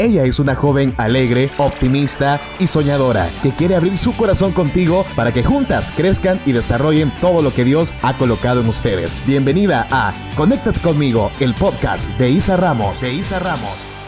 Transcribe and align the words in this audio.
Ella 0.00 0.24
es 0.24 0.38
una 0.38 0.54
joven 0.54 0.94
alegre, 0.96 1.50
optimista 1.58 2.40
y 2.58 2.66
soñadora 2.66 3.28
que 3.42 3.50
quiere 3.50 3.76
abrir 3.76 3.98
su 3.98 4.16
corazón 4.16 4.52
contigo 4.52 5.04
para 5.14 5.30
que 5.30 5.42
juntas 5.42 5.92
crezcan 5.94 6.40
y 6.46 6.52
desarrollen 6.52 7.12
todo 7.20 7.42
lo 7.42 7.52
que 7.52 7.64
Dios 7.64 7.92
ha 8.00 8.16
colocado 8.16 8.62
en 8.62 8.68
ustedes. 8.68 9.18
Bienvenida 9.26 9.86
a 9.90 10.14
Conéctate 10.36 10.80
conmigo, 10.80 11.30
el 11.38 11.52
podcast 11.52 12.10
de 12.16 12.30
Isa 12.30 12.56
Ramos. 12.56 13.02
De 13.02 13.12
Isa 13.12 13.40
Ramos. 13.40 13.99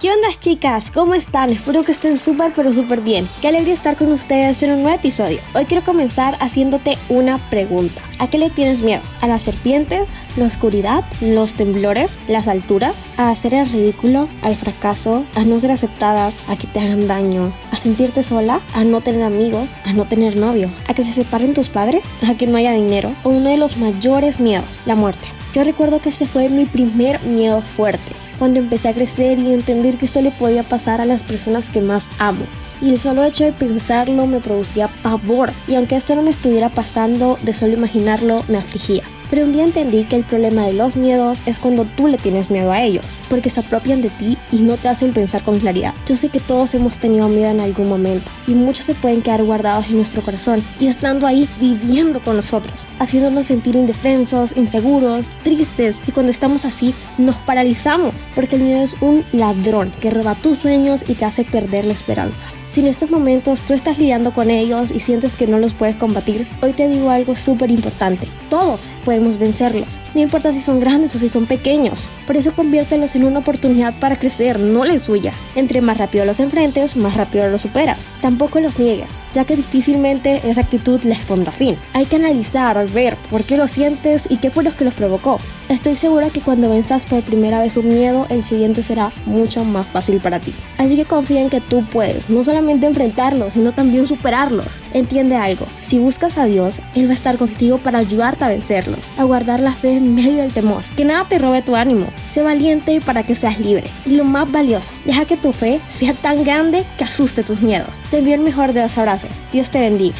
¿Qué 0.00 0.12
onda 0.12 0.28
chicas? 0.38 0.92
¿Cómo 0.92 1.14
están? 1.14 1.50
Espero 1.50 1.82
que 1.82 1.90
estén 1.90 2.18
súper 2.18 2.52
pero 2.54 2.72
súper 2.72 3.00
bien. 3.00 3.28
Qué 3.42 3.48
alegría 3.48 3.74
estar 3.74 3.96
con 3.96 4.12
ustedes 4.12 4.62
en 4.62 4.70
un 4.70 4.82
nuevo 4.82 4.96
episodio. 4.96 5.40
Hoy 5.54 5.64
quiero 5.64 5.84
comenzar 5.84 6.36
haciéndote 6.38 6.96
una 7.08 7.38
pregunta. 7.50 8.00
¿A 8.20 8.30
qué 8.30 8.38
le 8.38 8.48
tienes 8.48 8.80
miedo? 8.82 9.02
¿A 9.20 9.26
las 9.26 9.42
serpientes? 9.42 10.08
¿La 10.36 10.44
oscuridad? 10.44 11.02
¿Los 11.20 11.54
temblores? 11.54 12.16
¿Las 12.28 12.46
alturas? 12.46 13.06
¿A 13.16 13.30
hacer 13.30 13.54
el 13.54 13.68
ridículo? 13.68 14.28
¿Al 14.42 14.54
fracaso? 14.54 15.24
¿A 15.34 15.42
no 15.42 15.58
ser 15.58 15.72
aceptadas? 15.72 16.36
¿A 16.46 16.54
que 16.54 16.68
te 16.68 16.78
hagan 16.78 17.08
daño? 17.08 17.52
¿A 17.72 17.76
sentirte 17.76 18.22
sola? 18.22 18.60
¿A 18.74 18.84
no 18.84 19.00
tener 19.00 19.24
amigos? 19.24 19.78
¿A 19.84 19.94
no 19.94 20.04
tener 20.04 20.36
novio? 20.36 20.70
¿A 20.86 20.94
que 20.94 21.02
se 21.02 21.12
separen 21.12 21.54
tus 21.54 21.70
padres? 21.70 22.04
¿A 22.24 22.34
que 22.34 22.46
no 22.46 22.56
haya 22.56 22.70
dinero? 22.70 23.12
¿O 23.24 23.30
uno 23.30 23.50
de 23.50 23.56
los 23.56 23.78
mayores 23.78 24.38
miedos? 24.38 24.78
La 24.86 24.94
muerte. 24.94 25.26
Yo 25.54 25.64
recuerdo 25.64 26.00
que 26.00 26.10
este 26.10 26.26
fue 26.26 26.48
mi 26.50 26.66
primer 26.66 27.20
miedo 27.22 27.60
fuerte 27.62 28.27
cuando 28.38 28.58
empecé 28.58 28.88
a 28.88 28.94
crecer 28.94 29.38
y 29.38 29.52
entender 29.52 29.96
que 29.96 30.06
esto 30.06 30.20
le 30.20 30.30
podía 30.30 30.62
pasar 30.62 31.00
a 31.00 31.06
las 31.06 31.22
personas 31.22 31.70
que 31.70 31.80
más 31.80 32.08
amo. 32.18 32.44
Y 32.80 32.90
el 32.90 32.98
solo 32.98 33.24
hecho 33.24 33.44
de 33.44 33.52
pensarlo 33.52 34.26
me 34.26 34.40
producía 34.40 34.88
pavor, 35.02 35.50
y 35.66 35.74
aunque 35.74 35.96
esto 35.96 36.14
no 36.14 36.22
me 36.22 36.30
estuviera 36.30 36.68
pasando, 36.68 37.38
de 37.42 37.52
solo 37.52 37.74
imaginarlo 37.74 38.44
me 38.48 38.58
afligía. 38.58 39.02
Pero 39.30 39.44
un 39.44 39.52
día 39.52 39.64
entendí 39.64 40.04
que 40.04 40.16
el 40.16 40.24
problema 40.24 40.64
de 40.66 40.72
los 40.72 40.96
miedos 40.96 41.40
es 41.46 41.58
cuando 41.58 41.84
tú 41.84 42.08
le 42.08 42.16
tienes 42.16 42.50
miedo 42.50 42.72
a 42.72 42.82
ellos, 42.82 43.04
porque 43.28 43.50
se 43.50 43.60
apropian 43.60 44.00
de 44.00 44.10
ti 44.10 44.38
y 44.52 44.56
no 44.58 44.76
te 44.76 44.88
hacen 44.88 45.12
pensar 45.12 45.42
con 45.42 45.58
claridad. 45.58 45.94
Yo 46.06 46.16
sé 46.16 46.28
que 46.28 46.40
todos 46.40 46.74
hemos 46.74 46.98
tenido 46.98 47.28
miedo 47.28 47.50
en 47.50 47.60
algún 47.60 47.88
momento 47.88 48.30
y 48.46 48.52
muchos 48.52 48.86
se 48.86 48.94
pueden 48.94 49.22
quedar 49.22 49.44
guardados 49.44 49.86
en 49.88 49.96
nuestro 49.96 50.22
corazón 50.22 50.62
y 50.80 50.86
estando 50.86 51.26
ahí 51.26 51.48
viviendo 51.60 52.20
con 52.20 52.36
nosotros, 52.36 52.86
haciéndonos 52.98 53.46
sentir 53.46 53.76
indefensos, 53.76 54.56
inseguros, 54.56 55.26
tristes 55.42 56.00
y 56.06 56.12
cuando 56.12 56.32
estamos 56.32 56.64
así 56.64 56.94
nos 57.18 57.36
paralizamos, 57.36 58.14
porque 58.34 58.56
el 58.56 58.62
miedo 58.62 58.82
es 58.82 58.96
un 59.00 59.24
ladrón 59.32 59.92
que 60.00 60.10
roba 60.10 60.34
tus 60.34 60.58
sueños 60.58 61.04
y 61.06 61.14
te 61.14 61.24
hace 61.24 61.44
perder 61.44 61.84
la 61.84 61.92
esperanza. 61.92 62.46
Si 62.70 62.80
en 62.80 62.86
estos 62.86 63.10
momentos 63.10 63.62
tú 63.62 63.72
estás 63.72 63.98
lidiando 63.98 64.32
con 64.32 64.50
ellos 64.50 64.90
y 64.90 65.00
sientes 65.00 65.36
que 65.36 65.46
no 65.46 65.58
los 65.58 65.72
puedes 65.72 65.96
combatir, 65.96 66.46
hoy 66.60 66.74
te 66.74 66.88
digo 66.88 67.10
algo 67.10 67.34
súper 67.34 67.70
importante. 67.70 68.28
Todos 68.50 68.90
vencerlos, 69.38 69.98
no 70.14 70.20
importa 70.20 70.52
si 70.52 70.60
son 70.60 70.80
grandes 70.80 71.14
o 71.14 71.18
si 71.18 71.28
son 71.28 71.46
pequeños. 71.46 72.06
Por 72.26 72.36
eso 72.36 72.52
conviértelos 72.54 73.16
en 73.16 73.24
una 73.24 73.40
oportunidad 73.40 73.94
para 73.98 74.16
crecer, 74.16 74.58
no 74.58 74.84
les 74.84 75.08
huyas. 75.08 75.36
Entre 75.56 75.80
más 75.80 75.98
rápido 75.98 76.24
los 76.24 76.40
enfrentes, 76.40 76.96
más 76.96 77.16
rápido 77.16 77.48
los 77.48 77.62
superas. 77.62 77.98
Tampoco 78.22 78.60
los 78.60 78.78
niegues, 78.78 79.18
ya 79.32 79.44
que 79.44 79.56
difícilmente 79.56 80.40
esa 80.48 80.62
actitud 80.62 81.00
les 81.02 81.18
pondrá 81.20 81.52
fin. 81.52 81.76
Hay 81.92 82.06
que 82.06 82.16
analizar, 82.16 82.88
ver 82.90 83.16
por 83.30 83.44
qué 83.44 83.56
lo 83.56 83.68
sientes 83.68 84.26
y 84.30 84.36
qué 84.38 84.50
fue 84.50 84.64
lo 84.64 84.74
que 84.74 84.84
los 84.84 84.94
provocó. 84.94 85.38
Estoy 85.68 85.96
segura 85.96 86.30
que 86.30 86.40
cuando 86.40 86.70
venzas 86.70 87.04
por 87.04 87.20
primera 87.22 87.60
vez 87.60 87.76
un 87.76 87.88
miedo, 87.88 88.26
el 88.30 88.42
siguiente 88.42 88.82
será 88.82 89.12
mucho 89.26 89.64
más 89.64 89.86
fácil 89.86 90.18
para 90.18 90.40
ti. 90.40 90.54
Así 90.78 90.96
que 90.96 91.04
confía 91.04 91.42
en 91.42 91.50
que 91.50 91.60
tú 91.60 91.84
puedes, 91.84 92.30
no 92.30 92.42
solamente 92.42 92.86
enfrentarlo, 92.86 93.50
sino 93.50 93.72
también 93.72 94.06
superarlo. 94.06 94.62
Entiende 94.94 95.36
algo, 95.36 95.66
si 95.82 95.98
buscas 95.98 96.38
a 96.38 96.46
Dios, 96.46 96.80
Él 96.94 97.06
va 97.06 97.10
a 97.10 97.14
estar 97.14 97.36
contigo 97.36 97.76
para 97.76 97.98
ayudarte 97.98 98.46
a 98.46 98.48
vencerlos, 98.48 99.00
a 99.18 99.24
guardar 99.24 99.60
la 99.60 99.72
fe 99.72 99.98
en 99.98 100.14
medio 100.14 100.38
del 100.38 100.52
temor. 100.52 100.82
Que 100.96 101.04
nada 101.04 101.26
te 101.28 101.38
robe 101.38 101.60
tu 101.60 101.76
ánimo, 101.76 102.06
sé 102.32 102.42
valiente 102.42 103.02
para 103.02 103.22
que 103.22 103.34
seas 103.34 103.60
libre. 103.60 103.90
Y 104.06 104.16
lo 104.16 104.24
más 104.24 104.50
valioso, 104.50 104.94
deja 105.04 105.26
que 105.26 105.36
tu 105.36 105.52
fe 105.52 105.80
sea 105.88 106.14
tan 106.14 106.44
grande 106.44 106.86
que 106.96 107.04
asuste 107.04 107.42
tus 107.42 107.60
miedos. 107.60 108.00
Te 108.10 108.18
envío 108.18 108.34
el 108.34 108.40
mejor 108.40 108.72
de 108.72 108.82
los 108.82 108.96
abrazos. 108.96 109.17
Dios 109.52 109.70
te 109.70 109.80
bendiga. 109.80 110.16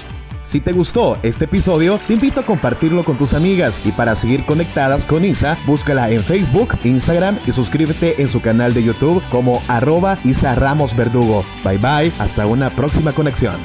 Si 0.48 0.60
te 0.60 0.72
gustó 0.72 1.18
este 1.22 1.44
episodio, 1.44 2.00
te 2.06 2.14
invito 2.14 2.40
a 2.40 2.46
compartirlo 2.46 3.04
con 3.04 3.18
tus 3.18 3.34
amigas 3.34 3.78
y 3.84 3.92
para 3.92 4.16
seguir 4.16 4.46
conectadas 4.46 5.04
con 5.04 5.22
Isa, 5.26 5.58
búscala 5.66 6.08
en 6.08 6.24
Facebook, 6.24 6.70
Instagram 6.84 7.38
y 7.46 7.52
suscríbete 7.52 8.22
en 8.22 8.28
su 8.28 8.40
canal 8.40 8.72
de 8.72 8.82
YouTube 8.82 9.22
como 9.28 9.62
arroba 9.68 10.16
Isa 10.24 10.54
Ramos 10.54 10.96
Verdugo. 10.96 11.44
Bye 11.64 11.76
bye, 11.76 12.12
hasta 12.18 12.46
una 12.46 12.70
próxima 12.70 13.12
conexión. 13.12 13.56